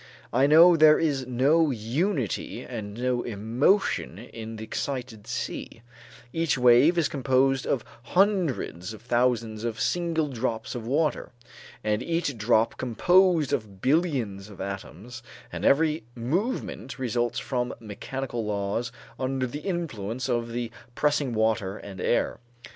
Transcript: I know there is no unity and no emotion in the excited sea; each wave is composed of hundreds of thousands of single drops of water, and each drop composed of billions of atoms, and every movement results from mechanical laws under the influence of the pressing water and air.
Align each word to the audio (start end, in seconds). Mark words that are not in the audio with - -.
I 0.33 0.47
know 0.47 0.75
there 0.75 0.97
is 0.97 1.27
no 1.27 1.69
unity 1.69 2.63
and 2.63 2.95
no 2.97 3.21
emotion 3.21 4.17
in 4.17 4.55
the 4.55 4.63
excited 4.63 5.27
sea; 5.27 5.83
each 6.33 6.57
wave 6.57 6.97
is 6.97 7.07
composed 7.07 7.67
of 7.67 7.85
hundreds 8.01 8.95
of 8.95 9.03
thousands 9.03 9.63
of 9.63 9.79
single 9.79 10.27
drops 10.27 10.73
of 10.73 10.87
water, 10.87 11.29
and 11.83 12.01
each 12.01 12.35
drop 12.35 12.77
composed 12.79 13.53
of 13.53 13.79
billions 13.79 14.49
of 14.49 14.59
atoms, 14.59 15.21
and 15.51 15.63
every 15.65 16.01
movement 16.15 16.97
results 16.97 17.37
from 17.37 17.71
mechanical 17.79 18.43
laws 18.43 18.91
under 19.19 19.45
the 19.45 19.59
influence 19.59 20.27
of 20.27 20.51
the 20.51 20.71
pressing 20.95 21.31
water 21.31 21.77
and 21.77 22.01
air. 22.01 22.39